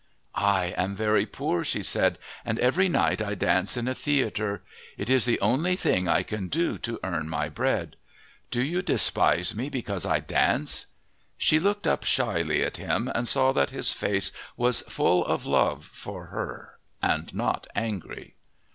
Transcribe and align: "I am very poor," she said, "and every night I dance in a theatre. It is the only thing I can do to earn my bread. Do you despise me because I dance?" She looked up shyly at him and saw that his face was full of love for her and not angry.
"I 0.33 0.73
am 0.77 0.95
very 0.95 1.27
poor," 1.27 1.63
she 1.63 1.83
said, 1.83 2.17
"and 2.43 2.57
every 2.57 2.89
night 2.89 3.21
I 3.21 3.35
dance 3.35 3.77
in 3.77 3.87
a 3.87 3.93
theatre. 3.93 4.63
It 4.97 5.11
is 5.11 5.25
the 5.25 5.39
only 5.41 5.75
thing 5.75 6.07
I 6.09 6.23
can 6.23 6.47
do 6.47 6.79
to 6.79 6.99
earn 7.03 7.29
my 7.29 7.49
bread. 7.49 7.97
Do 8.49 8.63
you 8.63 8.81
despise 8.81 9.53
me 9.53 9.69
because 9.69 10.03
I 10.03 10.19
dance?" 10.19 10.87
She 11.37 11.59
looked 11.59 11.85
up 11.85 12.03
shyly 12.03 12.63
at 12.63 12.77
him 12.77 13.11
and 13.13 13.27
saw 13.27 13.51
that 13.51 13.69
his 13.69 13.93
face 13.93 14.31
was 14.57 14.81
full 14.89 15.23
of 15.23 15.45
love 15.45 15.85
for 15.85 16.25
her 16.33 16.79
and 17.03 17.31
not 17.35 17.67
angry. 17.75 18.33